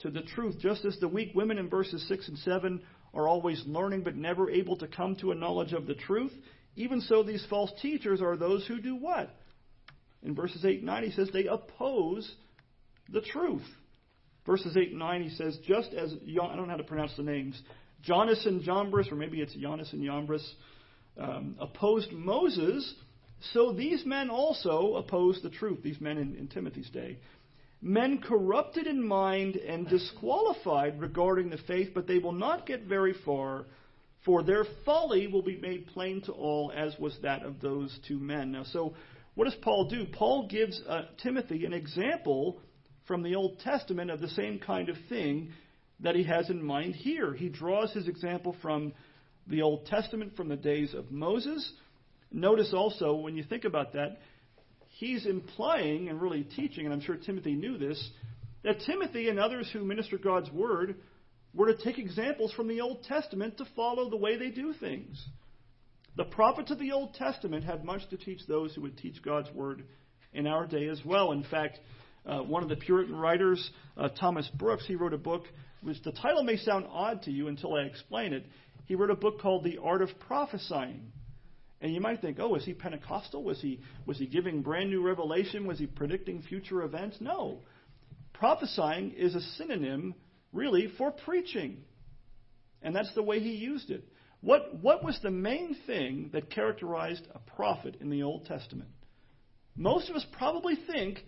[0.00, 2.80] to the truth, just as the weak women in verses 6 and 7
[3.12, 6.32] are always learning but never able to come to a knowledge of the truth.
[6.76, 9.30] Even so, these false teachers are those who do what?
[10.24, 12.30] In verses 8 and 9, he says they oppose
[13.12, 13.66] the truth.
[14.46, 17.22] Verses 8 and 9, he says, just as, I don't know how to pronounce the
[17.22, 17.60] names,
[18.02, 20.54] Jannes and Jambres, or maybe it's Jannes and Jambres,
[21.18, 22.94] um, opposed Moses,
[23.52, 27.18] so these men also oppose the truth, these men in, in Timothy's day.
[27.80, 33.14] Men corrupted in mind and disqualified regarding the faith, but they will not get very
[33.24, 33.66] far,
[34.24, 38.18] For their folly will be made plain to all, as was that of those two
[38.18, 38.52] men.
[38.52, 38.94] Now, so
[39.34, 40.06] what does Paul do?
[40.12, 42.60] Paul gives uh, Timothy an example
[43.06, 45.50] from the Old Testament of the same kind of thing
[46.00, 47.34] that he has in mind here.
[47.34, 48.92] He draws his example from
[49.46, 51.72] the Old Testament, from the days of Moses.
[52.32, 54.18] Notice also, when you think about that,
[54.88, 58.10] he's implying and really teaching, and I'm sure Timothy knew this,
[58.62, 60.96] that Timothy and others who minister God's word
[61.52, 65.24] were to take examples from the Old Testament to follow the way they do things.
[66.16, 69.50] The prophets of the Old Testament had much to teach those who would teach God's
[69.52, 69.84] word
[70.32, 71.32] in our day as well.
[71.32, 71.80] In fact,
[72.24, 75.44] uh, one of the Puritan writers, uh, Thomas Brooks, he wrote a book,
[75.82, 78.46] which the title may sound odd to you until I explain it.
[78.86, 81.12] He wrote a book called The Art of Prophesying.
[81.80, 83.42] And you might think, oh, was he Pentecostal?
[83.42, 85.66] Was he, was he giving brand new revelation?
[85.66, 87.16] Was he predicting future events?
[87.20, 87.60] No.
[88.32, 90.14] Prophesying is a synonym,
[90.52, 91.78] really, for preaching.
[92.82, 94.04] And that's the way he used it.
[94.44, 98.90] What, what was the main thing that characterized a prophet in the Old Testament?
[99.74, 101.20] Most of us probably think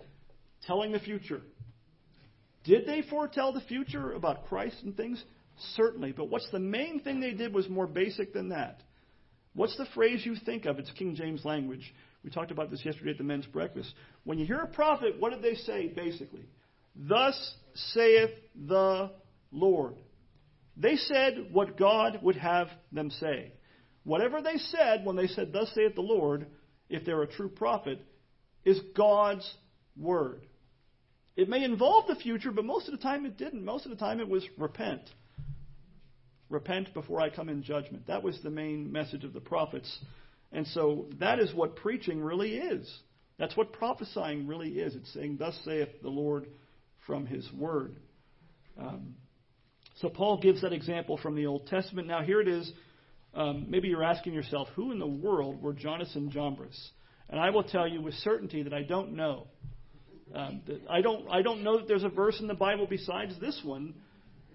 [0.67, 1.41] telling the future.
[2.65, 5.25] Did they foretell the future about Christ and things?
[5.77, 6.13] Certainly.
[6.13, 8.83] But what's the main thing they did was more basic than that.
[9.55, 10.79] What's the phrase you think of?
[10.79, 11.95] It's King James language.
[12.23, 13.95] We talked about this yesterday at the men's breakfast.
[14.25, 16.45] When you hear a prophet, what did they say basically?
[16.95, 17.55] Thus
[17.95, 18.33] saith
[18.67, 19.11] the
[19.51, 19.95] Lord.
[20.77, 23.53] They said what God would have them say.
[24.05, 26.47] Whatever they said when they said, Thus saith the Lord,
[26.89, 28.01] if they're a true prophet,
[28.65, 29.51] is God's
[29.97, 30.47] word.
[31.37, 33.65] It may involve the future, but most of the time it didn't.
[33.65, 35.03] Most of the time it was repent.
[36.49, 38.07] Repent before I come in judgment.
[38.07, 39.99] That was the main message of the prophets.
[40.53, 42.91] And so that is what preaching really is.
[43.39, 44.95] That's what prophesying really is.
[44.95, 46.47] It's saying, Thus saith the Lord
[47.07, 47.97] from his word.
[48.79, 49.17] Um,
[49.97, 52.07] so Paul gives that example from the Old Testament.
[52.07, 52.71] Now, here it is.
[53.35, 56.91] Um, maybe you're asking yourself, who in the world were Jannes and Jambres?
[57.29, 59.49] And I will tell you with certainty that I don't know.
[60.35, 61.29] Um, I don't.
[61.31, 63.95] I don't know that there's a verse in the Bible besides this one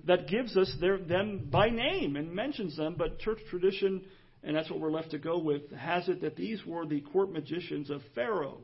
[0.06, 4.04] that gives us their, them by name and mentions them, but church tradition,
[4.44, 7.32] and that's what we're left to go with, has it that these were the court
[7.32, 8.58] magicians of Pharaoh,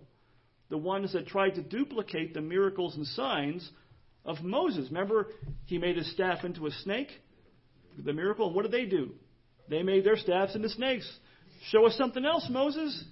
[0.70, 3.70] the ones that tried to duplicate the miracles and signs
[4.28, 4.90] of Moses.
[4.90, 5.28] Remember,
[5.66, 7.10] he made his staff into a snake,
[7.98, 9.14] the miracle, and what did they do?
[9.70, 11.10] They made their staffs into snakes.
[11.70, 13.04] Show us something else, Moses.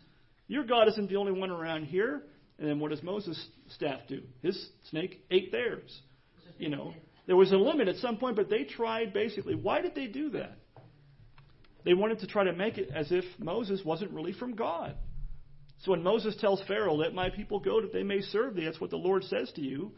[0.48, 2.22] Your God isn't the only one around here.
[2.60, 4.22] And then what does Moses' staff do?
[4.42, 6.00] His snake ate theirs.
[6.58, 6.94] You know,
[7.28, 9.56] there was a limit at some point, but they tried basically.
[9.56, 10.58] Why did they do that?
[11.84, 14.96] They wanted to try to make it as if Moses wasn't really from God.
[15.84, 18.80] So when Moses tells Pharaoh, let my people go that they may serve thee, that's
[18.80, 19.92] what the Lord says to you,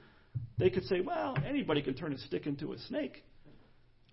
[0.58, 3.24] they could say, well, anybody can turn a stick into a snake.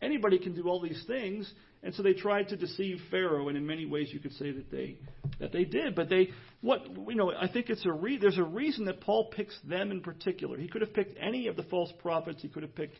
[0.02, 1.50] Anybody can do all these things.
[1.82, 4.70] And so they tried to deceive Pharaoh, and in many ways you could say that
[4.70, 4.98] they
[5.38, 5.94] that they did.
[5.94, 6.30] But they
[6.62, 9.90] what you know I think it's a re- there's a reason that Paul picks them
[9.90, 10.56] in particular.
[10.56, 12.40] He could have picked any of the false prophets.
[12.40, 12.96] He could have picked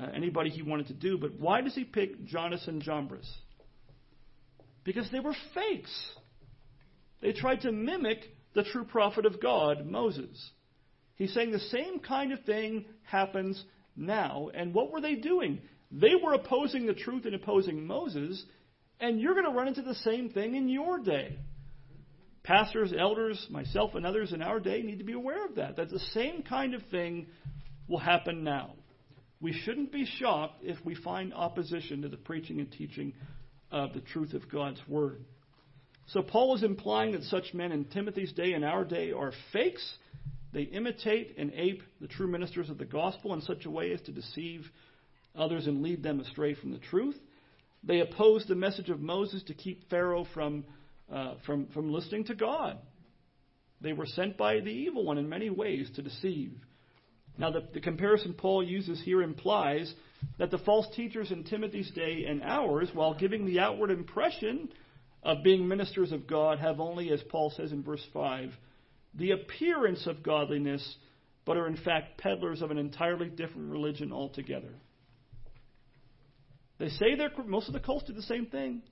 [0.00, 1.18] uh, anybody he wanted to do.
[1.18, 3.30] But why does he pick Jannes and Jambres?
[4.82, 6.10] Because they were fakes.
[7.22, 8.18] They tried to mimic
[8.54, 10.50] the true prophet of God, Moses.
[11.16, 13.62] He's saying the same kind of thing happens
[13.96, 14.50] now.
[14.54, 15.60] And what were they doing?
[15.90, 18.44] They were opposing the truth and opposing Moses,
[19.00, 21.38] and you're going to run into the same thing in your day.
[22.42, 25.76] Pastors, elders, myself, and others in our day need to be aware of that.
[25.76, 27.26] That the same kind of thing
[27.88, 28.74] will happen now.
[29.40, 33.14] We shouldn't be shocked if we find opposition to the preaching and teaching
[33.70, 35.24] of the truth of God's Word.
[36.08, 39.84] So Paul is implying that such men in Timothy's day and our day are fakes.
[40.52, 44.00] They imitate and ape the true ministers of the gospel in such a way as
[44.02, 44.70] to deceive
[45.34, 47.16] others and lead them astray from the truth.
[47.82, 50.64] They opposed the message of Moses to keep Pharaoh from,
[51.12, 52.78] uh, from, from listening to God.
[53.80, 56.52] They were sent by the evil one in many ways to deceive.
[57.38, 59.92] Now, the, the comparison Paul uses here implies
[60.38, 64.70] that the false teachers in Timothy's day and ours, while giving the outward impression
[65.22, 68.52] of being ministers of God, have only, as Paul says in verse 5,
[69.16, 70.96] the appearance of godliness,
[71.44, 74.72] but are in fact peddlers of an entirely different religion altogether.
[76.78, 78.82] They say they're most of the cults do the same thing.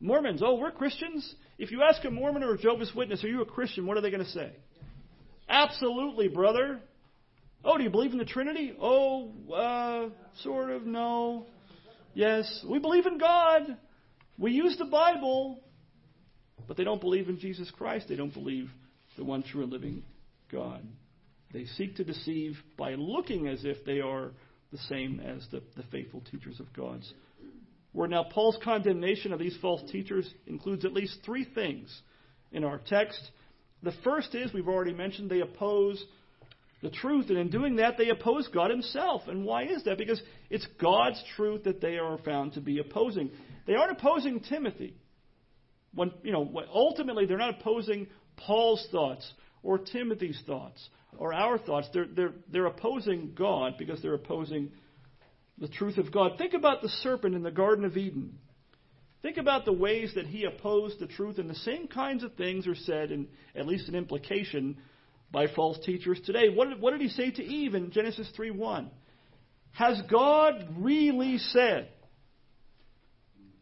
[0.00, 1.34] Mormons, oh, we're Christians.
[1.58, 3.86] If you ask a Mormon or a Jehovah's Witness, are you a Christian?
[3.86, 4.52] What are they going to say?
[5.48, 6.80] Absolutely, brother.
[7.64, 8.74] Oh, do you believe in the Trinity?
[8.80, 10.08] Oh, uh,
[10.42, 11.46] sort of, no.
[12.14, 13.76] Yes, we believe in God.
[14.38, 15.60] We use the Bible.
[16.68, 18.06] But they don't believe in Jesus Christ.
[18.08, 18.70] They don't believe
[19.16, 20.02] the one true and living
[20.50, 20.82] God.
[21.52, 24.32] They seek to deceive by looking as if they are
[24.72, 27.12] the same as the, the faithful teachers of God's
[27.96, 32.02] where now Paul's condemnation of these false teachers includes at least three things
[32.52, 33.18] in our text.
[33.82, 36.04] The first is, we've already mentioned, they oppose
[36.82, 39.22] the truth, and in doing that, they oppose God Himself.
[39.28, 39.96] And why is that?
[39.96, 43.30] Because it's God's truth that they are found to be opposing.
[43.66, 44.94] They aren't opposing Timothy.
[45.94, 49.30] When, you know, ultimately, they're not opposing Paul's thoughts
[49.62, 51.88] or Timothy's thoughts or our thoughts.
[51.92, 54.72] They're, they're, they're opposing God because they're opposing
[55.58, 56.32] the truth of God.
[56.38, 58.38] Think about the serpent in the Garden of Eden.
[59.22, 62.66] Think about the ways that he opposed the truth, and the same kinds of things
[62.66, 64.76] are said, in at least an implication,
[65.32, 66.48] by false teachers today.
[66.48, 68.88] What did, what did he say to Eve in Genesis 3:1?
[69.72, 71.88] Has God really said?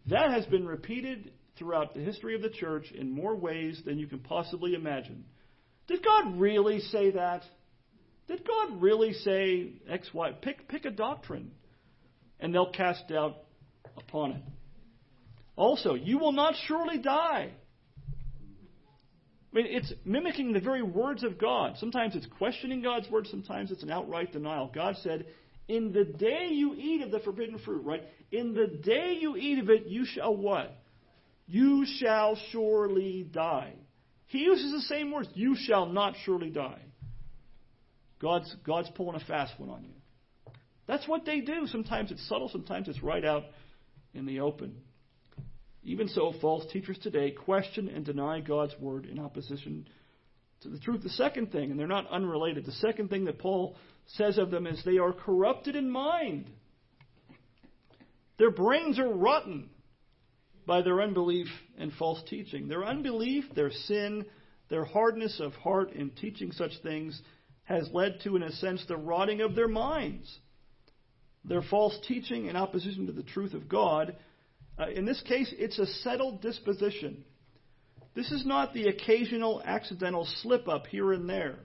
[0.07, 4.07] That has been repeated throughout the history of the church in more ways than you
[4.07, 5.25] can possibly imagine.
[5.87, 7.43] Did God really say that?
[8.27, 10.33] Did God really say X, Y?
[10.41, 11.51] Pick, pick a doctrine,
[12.41, 13.37] and they'll cast doubt
[13.97, 14.43] upon it.
[15.57, 17.51] Also, you will not surely die.
[19.53, 21.77] I mean, it's mimicking the very words of God.
[21.79, 24.71] Sometimes it's questioning God's word, sometimes it's an outright denial.
[24.75, 25.27] God said,
[25.69, 28.03] In the day you eat of the forbidden fruit, right?
[28.33, 30.77] In the day you eat of it, you shall what?
[31.47, 33.75] You shall surely die.
[34.27, 35.29] He uses the same words.
[35.35, 36.81] You shall not surely die.
[38.21, 40.53] God's, God's pulling a fast one on you.
[40.87, 41.67] That's what they do.
[41.67, 43.45] Sometimes it's subtle, sometimes it's right out
[44.15, 44.77] in the open.
[45.83, 49.87] Even so, false teachers today question and deny God's word in opposition
[50.63, 51.03] to the truth.
[51.03, 53.77] The second thing, and they're not unrelated, the second thing that Paul
[54.07, 56.51] says of them is they are corrupted in mind.
[58.39, 59.69] Their brains are rotten
[60.67, 61.49] by their unbelief
[61.79, 62.69] and false teaching.
[62.69, 64.27] Their unbelief, their sin,
[64.69, 67.21] their hardness of heart in teaching such things
[67.65, 70.39] has led to, in a sense, the rotting of their minds.
[71.45, 74.17] Their false teaching in opposition to the truth of God
[74.79, 77.25] uh, in this case, it's a settled disposition.
[78.15, 81.59] This is not the occasional accidental slip up here and there.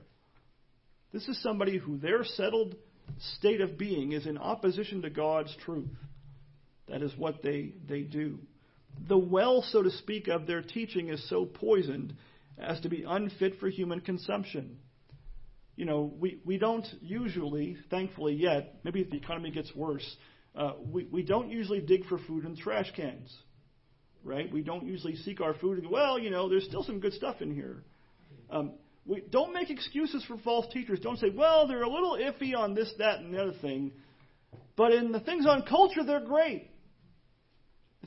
[1.12, 2.76] This is somebody who their settled
[3.38, 5.90] state of being is in opposition to God's truth.
[6.88, 8.40] That is what they, they do.
[9.08, 12.16] The well, so to speak, of their teaching is so poisoned
[12.58, 14.78] as to be unfit for human consumption.
[15.76, 20.06] You know, we, we don't usually, thankfully yet, maybe if the economy gets worse,
[20.56, 23.34] uh, we, we don't usually dig for food in trash cans,
[24.24, 24.52] right?
[24.52, 27.14] We don't usually seek our food and go, well, you know, there's still some good
[27.14, 27.84] stuff in here.
[28.50, 28.74] Um,
[29.06, 31.00] we don't make excuses for false teachers.
[31.00, 33.94] Don't say, well, they're a little iffy on this, that, and the other thing.
[34.76, 36.69] But in the things on culture, they're great.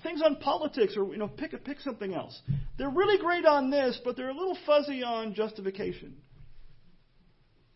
[0.03, 2.41] Things on politics, or you know, pick pick something else.
[2.79, 6.17] They're really great on this, but they're a little fuzzy on justification.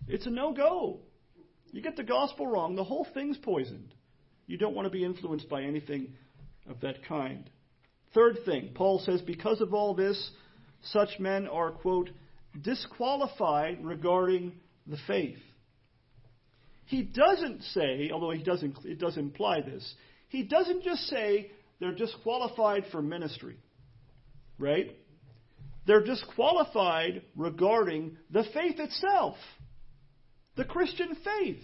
[0.09, 1.01] It's a no-go.
[1.73, 3.93] You get the gospel wrong, the whole thing's poisoned.
[4.47, 6.15] You don't want to be influenced by anything
[6.69, 7.51] of that kind.
[8.15, 10.31] Third thing, Paul says, because of all this,
[10.85, 12.11] such men are, quote,
[12.63, 14.53] disqualified regarding
[14.87, 15.39] the faith.
[16.87, 19.95] He doesn't say, although he doesn't, it does imply this,
[20.29, 21.51] he doesn't just say
[21.81, 23.57] they're disqualified for ministry,
[24.59, 24.97] right?
[25.87, 29.37] They're disqualified regarding the faith itself,
[30.57, 31.63] the Christian faith.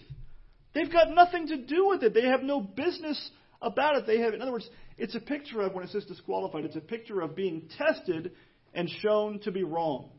[0.73, 2.13] They've got nothing to do with it.
[2.13, 4.07] They have no business about it.
[4.07, 6.81] They have, in other words, it's a picture of when it says disqualified, it's a
[6.81, 8.31] picture of being tested
[8.73, 10.11] and shown to be wrong.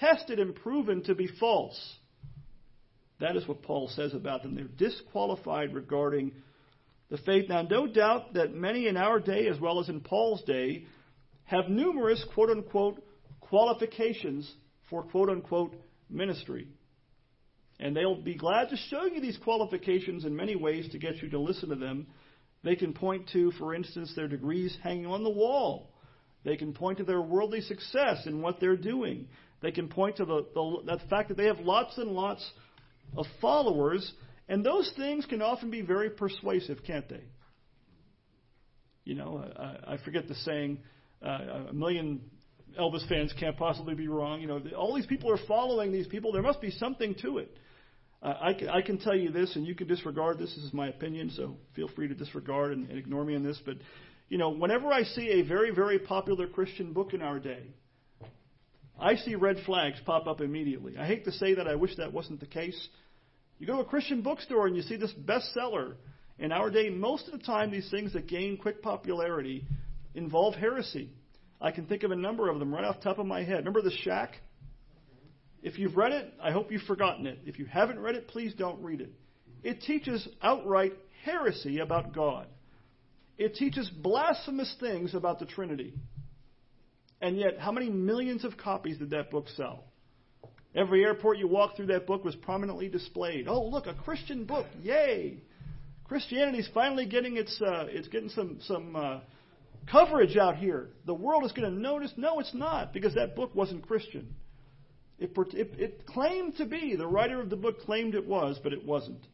[0.00, 1.78] Tested and proven to be false.
[3.20, 4.54] That is what Paul says about them.
[4.54, 6.32] They're disqualified regarding
[7.10, 7.48] the faith.
[7.48, 10.86] Now, no doubt that many in our day, as well as in Paul's day,
[11.44, 13.02] have numerous quote unquote
[13.40, 14.50] qualifications
[14.90, 15.74] for quote unquote
[16.10, 16.68] ministry.
[17.80, 21.30] And they'll be glad to show you these qualifications in many ways to get you
[21.30, 22.08] to listen to them.
[22.64, 25.92] They can point to, for instance, their degrees hanging on the wall.
[26.44, 29.28] They can point to their worldly success in what they're doing.
[29.60, 32.48] They can point to the, the, the fact that they have lots and lots
[33.16, 34.12] of followers.
[34.48, 37.24] And those things can often be very persuasive, can't they?
[39.04, 40.78] You know, I, I forget the saying,
[41.24, 42.22] uh, a million
[42.78, 44.40] Elvis fans can't possibly be wrong.
[44.40, 46.32] You know, all these people are following these people.
[46.32, 47.56] There must be something to it.
[48.22, 50.54] Uh, I, can, I can tell you this, and you can disregard this.
[50.54, 53.60] This is my opinion, so feel free to disregard and, and ignore me on this.
[53.64, 53.76] But,
[54.28, 57.62] you know, whenever I see a very, very popular Christian book in our day,
[59.00, 60.96] I see red flags pop up immediately.
[60.98, 61.68] I hate to say that.
[61.68, 62.88] I wish that wasn't the case.
[63.58, 65.94] You go to a Christian bookstore and you see this bestseller.
[66.38, 69.66] In our day, most of the time, these things that gain quick popularity
[70.14, 71.10] involve heresy.
[71.60, 73.58] I can think of a number of them right off the top of my head.
[73.58, 74.34] Remember the Shack?
[75.62, 77.40] If you've read it, I hope you've forgotten it.
[77.44, 79.12] If you haven't read it, please don't read it.
[79.64, 80.92] It teaches outright
[81.24, 82.46] heresy about God.
[83.36, 85.94] It teaches blasphemous things about the Trinity.
[87.20, 89.84] And yet, how many millions of copies did that book sell?
[90.74, 93.48] Every airport you walk through, that book was prominently displayed.
[93.48, 94.66] Oh, look, a Christian book!
[94.82, 95.38] Yay!
[96.04, 99.20] Christianity's finally getting its uh, it's getting some some uh,
[99.90, 100.88] coverage out here.
[101.06, 102.12] The world is going to notice.
[102.16, 104.34] No, it's not, because that book wasn't Christian.
[105.18, 106.94] It, it, it claimed to be.
[106.96, 109.26] The writer of the book claimed it was, but it wasn't.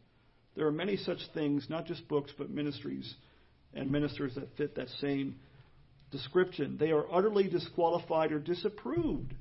[0.56, 3.14] There are many such things, not just books, but ministries
[3.74, 5.36] and ministers that fit that same
[6.10, 6.76] description.
[6.78, 9.34] They are utterly disqualified or disapproved.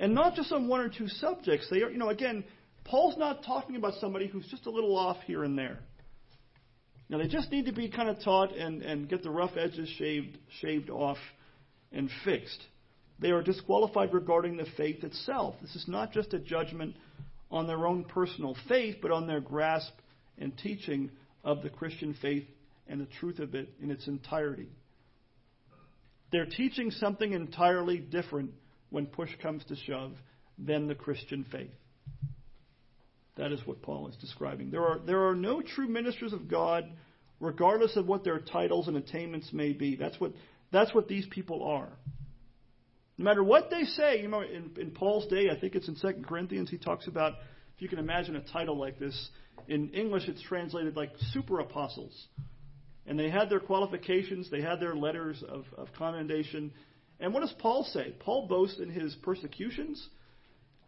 [0.00, 1.68] And not just on one or two subjects.
[1.70, 2.42] They are, you know, again,
[2.84, 5.78] Paul's not talking about somebody who's just a little off here and there.
[7.10, 9.88] Now, they just need to be kind of taught and, and get the rough edges
[9.98, 11.18] shaved, shaved off
[11.92, 12.62] and fixed.
[13.18, 15.56] They are disqualified regarding the faith itself.
[15.60, 16.96] This is not just a judgment
[17.50, 19.92] on their own personal faith, but on their grasp
[20.38, 21.10] and teaching
[21.44, 22.46] of the Christian faith
[22.88, 24.68] and the truth of it in its entirety.
[26.32, 28.52] They're teaching something entirely different
[28.90, 30.12] when push comes to shove
[30.58, 31.70] than the Christian faith.
[33.36, 34.70] That is what Paul is describing.
[34.70, 36.84] There are, there are no true ministers of God,
[37.38, 39.96] regardless of what their titles and attainments may be.
[39.96, 40.32] That's what,
[40.72, 41.88] that's what these people are.
[43.16, 45.96] No matter what they say, you know, in, in Paul's day, I think it's in
[45.96, 47.34] 2 Corinthians, he talks about,
[47.76, 49.30] if you can imagine a title like this,
[49.68, 52.28] in English it's translated like super apostles.
[53.06, 56.72] And they had their qualifications, they had their letters of, of commendation.
[57.20, 58.14] And what does Paul say?
[58.18, 60.08] Paul boasts in his persecutions.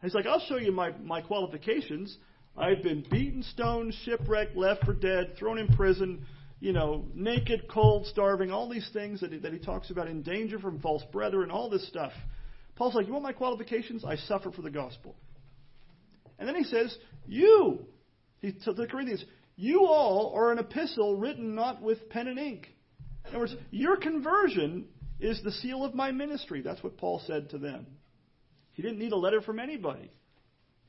[0.01, 2.17] He's like, I'll show you my, my qualifications.
[2.57, 6.27] I've been beaten, stoned, shipwrecked, left for dead, thrown in prison,
[6.61, 10.23] you know, naked, cold, starving, all these things that he, that he talks about in
[10.23, 12.13] danger from false brethren, all this stuff.
[12.77, 14.05] Paul's like, You want my qualifications?
[14.05, 15.15] I suffer for the gospel.
[16.39, 17.87] And then he says, You,
[18.41, 19.25] he, to the Corinthians,
[19.57, 22.69] you all are an epistle written not with pen and ink.
[23.25, 24.87] In other words, your conversion
[25.23, 26.63] is the seal of my ministry.
[26.63, 27.87] That's what Paul said to them.
[28.73, 30.11] He didn't need a letter from anybody.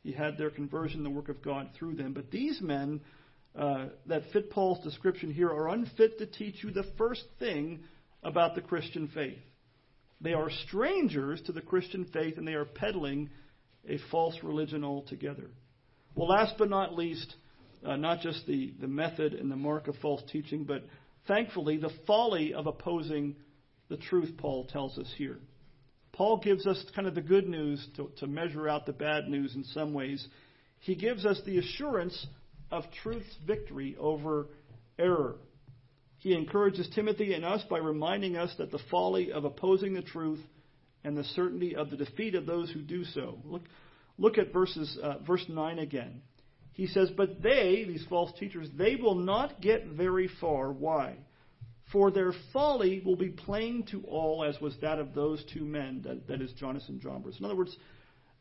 [0.01, 2.13] He had their conversion, the work of God through them.
[2.13, 3.01] But these men
[3.55, 7.81] uh, that fit Paul's description here are unfit to teach you the first thing
[8.23, 9.37] about the Christian faith.
[10.19, 13.29] They are strangers to the Christian faith and they are peddling
[13.87, 15.49] a false religion altogether.
[16.15, 17.35] Well, last but not least,
[17.85, 20.85] uh, not just the, the method and the mark of false teaching, but
[21.27, 23.35] thankfully the folly of opposing
[23.93, 25.37] the truth, Paul tells us here.
[26.13, 29.53] Paul gives us kind of the good news to, to measure out the bad news
[29.55, 30.27] in some ways.
[30.79, 32.25] He gives us the assurance
[32.71, 34.47] of truth's victory over
[34.97, 35.35] error.
[36.17, 40.39] He encourages Timothy and us by reminding us that the folly of opposing the truth
[41.03, 43.37] and the certainty of the defeat of those who do so.
[43.45, 43.63] Look,
[44.17, 46.23] look at verses, uh, verse 9 again.
[46.71, 50.71] He says, But they, these false teachers, they will not get very far.
[50.71, 51.17] Why?
[51.93, 56.01] For their folly will be plain to all, as was that of those two men,
[56.05, 57.37] that, that is, Jannes and Jambres.
[57.37, 57.77] In other words,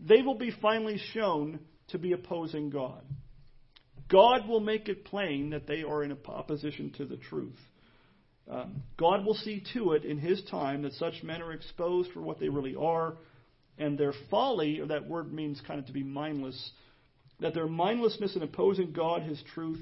[0.00, 3.04] they will be finally shown to be opposing God.
[4.08, 7.58] God will make it plain that they are in opposition to the truth.
[8.50, 12.22] Um, God will see to it in His time that such men are exposed for
[12.22, 13.18] what they really are,
[13.78, 16.72] and their folly, or that word means kind of to be mindless,
[17.40, 19.80] that their mindlessness in opposing God, His truth,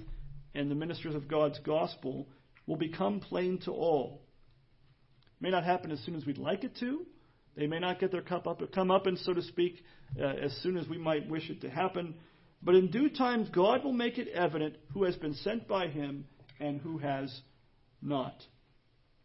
[0.55, 2.27] and the ministers of God's gospel
[2.67, 4.23] will become plain to all.
[5.41, 7.07] It may not happen as soon as we'd like it to.
[7.57, 9.83] They may not get their cup up, come up, and so to speak,
[10.19, 12.15] uh, as soon as we might wish it to happen.
[12.63, 16.27] But in due time, God will make it evident who has been sent by Him
[16.59, 17.41] and who has
[18.03, 18.35] not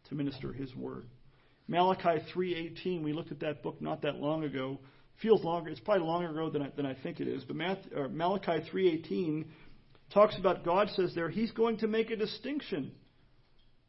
[0.08, 1.06] to minister His word.
[1.68, 3.02] Malachi 3:18.
[3.02, 4.78] We looked at that book not that long ago.
[5.20, 5.70] Feels longer.
[5.70, 7.44] It's probably longer ago than I, than I think it is.
[7.44, 9.46] But Malachi 3:18
[10.12, 12.92] talks about God says there He's going to make a distinction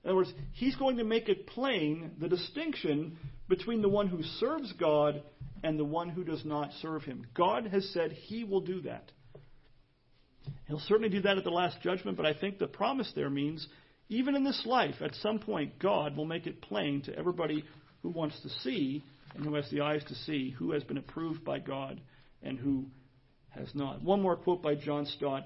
[0.04, 3.18] in other words, he's going to make it plain the distinction
[3.50, 5.22] between the one who serves God
[5.64, 7.26] and the one who does not serve him.
[7.34, 9.12] God has said he will do that.
[10.68, 13.68] He'll certainly do that at the last judgment, but I think the promise there means
[14.10, 17.66] even in this life, at some point, God will make it plain to everybody
[18.02, 19.04] who wants to see
[19.36, 22.00] and who has the eyes to see who has been approved by God
[22.42, 22.86] and who
[23.50, 24.02] has not.
[24.02, 25.44] One more quote by John Stott.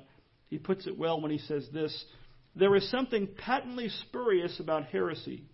[0.47, 2.05] He puts it well when he says this
[2.55, 5.45] there is something patently spurious about heresy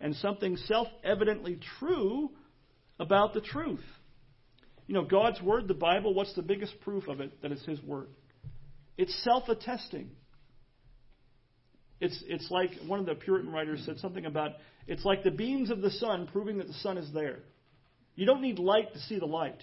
[0.00, 2.30] and something self evidently true
[2.98, 3.84] about the truth.
[4.86, 7.80] You know, God's Word, the Bible, what's the biggest proof of it that it's His
[7.82, 8.08] Word?
[8.96, 10.10] It's self attesting.
[12.00, 14.52] It's, it's like one of the Puritan writers said something about
[14.86, 17.40] it's like the beams of the sun proving that the sun is there.
[18.16, 19.62] You don't need light to see the light.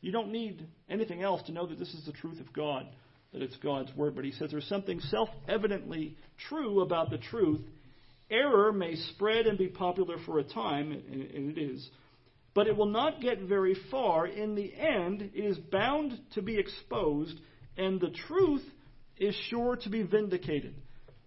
[0.00, 2.86] You don't need anything else to know that this is the truth of God
[3.32, 6.16] that it's God's word, but he says there's something self evidently
[6.48, 7.62] true about the truth,
[8.30, 11.88] error may spread and be popular for a time, and it is,
[12.54, 14.26] but it will not get very far.
[14.26, 17.38] In the end, it is bound to be exposed,
[17.76, 18.62] and the truth
[19.16, 20.74] is sure to be vindicated.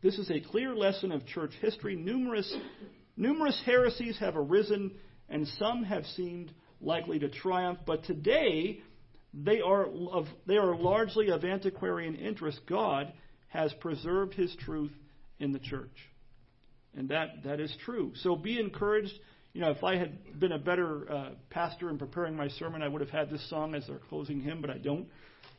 [0.03, 1.95] This is a clear lesson of church history.
[1.95, 2.53] Numerous,
[3.17, 4.91] numerous heresies have arisen,
[5.29, 6.51] and some have seemed
[6.81, 8.81] likely to triumph, but today
[9.43, 12.61] they are, of, they are largely of antiquarian interest.
[12.67, 13.11] God
[13.49, 14.93] has preserved his truth
[15.39, 15.95] in the church.
[16.95, 18.13] And that, that is true.
[18.15, 19.13] So be encouraged.
[19.53, 22.87] You know, if I had been a better uh, pastor in preparing my sermon, I
[22.87, 25.07] would have had this song as our closing hymn, but I don't.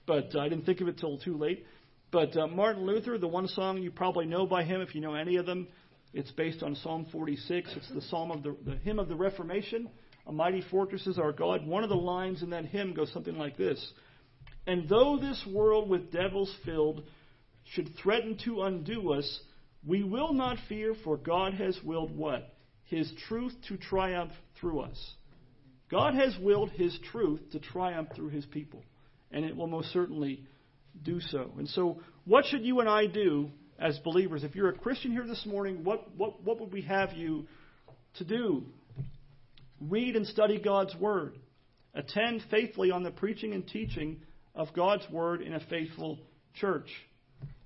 [0.06, 1.66] But uh, I didn't think of it till too late.
[2.10, 5.14] But uh, Martin Luther, the one song you probably know by him, if you know
[5.14, 5.68] any of them,
[6.14, 7.70] it's based on Psalm 46.
[7.76, 9.90] It's the psalm of the, the hymn of the Reformation.
[10.26, 11.66] A mighty fortress is our God.
[11.66, 13.92] One of the lines in that hymn goes something like this:
[14.66, 17.04] And though this world with devils filled
[17.64, 19.40] should threaten to undo us,
[19.86, 22.54] we will not fear, for God has willed what?
[22.84, 25.14] His truth to triumph through us.
[25.90, 28.82] God has willed His truth to triumph through His people,
[29.30, 30.44] and it will most certainly
[31.02, 31.52] do so.
[31.58, 34.42] And so, what should you and I do as believers?
[34.42, 37.46] If you're a Christian here this morning, what, what, what would we have you
[38.18, 38.64] to do?
[39.80, 41.36] Read and study God's Word.
[41.94, 44.20] Attend faithfully on the preaching and teaching
[44.54, 46.18] of God's Word in a faithful
[46.54, 46.88] church.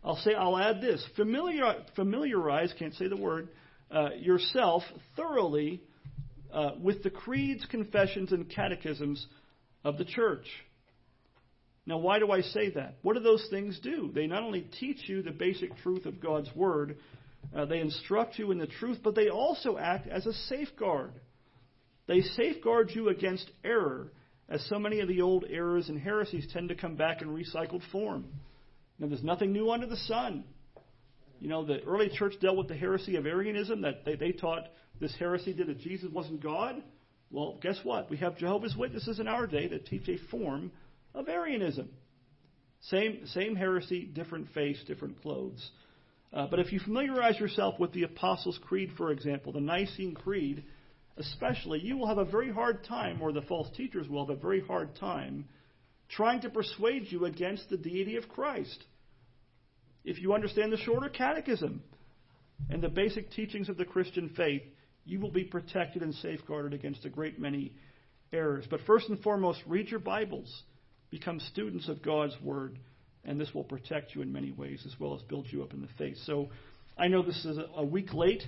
[0.02, 3.48] I'll say, I'll add this: familiar, familiarize, can't say the word,
[3.90, 4.82] uh, yourself
[5.16, 5.82] thoroughly
[6.52, 9.26] uh, with the creeds, confessions, and catechisms
[9.84, 10.46] of the church.
[11.86, 12.96] Now, why do I say that?
[13.02, 14.11] What do those things do?
[14.14, 16.98] They not only teach you the basic truth of God's Word,
[17.54, 21.12] uh, they instruct you in the truth, but they also act as a safeguard.
[22.11, 24.11] They safeguard you against error,
[24.48, 27.88] as so many of the old errors and heresies tend to come back in recycled
[27.92, 28.24] form.
[28.98, 30.42] Now, there's nothing new under the sun.
[31.38, 34.64] You know, the early church dealt with the heresy of Arianism, that they, they taught
[35.00, 36.82] this heresy that Jesus wasn't God.
[37.30, 38.11] Well, guess what?
[38.11, 40.72] We have Jehovah's Witnesses in our day that teach a form
[41.14, 41.90] of Arianism.
[42.88, 45.64] Same, same heresy, different face, different clothes.
[46.32, 50.64] Uh, but if you familiarize yourself with the Apostles' Creed, for example, the Nicene Creed,
[51.16, 54.40] especially, you will have a very hard time, or the false teachers will have a
[54.40, 55.46] very hard time,
[56.08, 58.84] trying to persuade you against the deity of Christ.
[60.04, 61.82] If you understand the shorter catechism
[62.70, 64.62] and the basic teachings of the Christian faith,
[65.04, 67.72] you will be protected and safeguarded against a great many
[68.32, 68.64] errors.
[68.70, 70.62] But first and foremost, read your Bibles.
[71.11, 72.78] Become students of God's Word,
[73.24, 75.82] and this will protect you in many ways as well as build you up in
[75.82, 76.16] the faith.
[76.24, 76.48] So
[76.96, 78.42] I know this is a week late.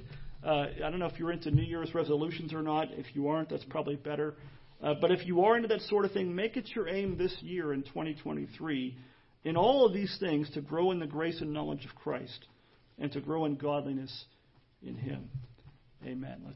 [0.45, 2.88] Uh, I don't know if you're into New Year's resolutions or not.
[2.93, 4.34] If you aren't, that's probably better.
[4.82, 7.34] Uh, but if you are into that sort of thing, make it your aim this
[7.40, 8.97] year in 2023
[9.45, 12.47] in all of these things to grow in the grace and knowledge of Christ
[12.99, 14.24] and to grow in godliness
[14.82, 15.28] in Him.
[16.05, 16.55] Amen.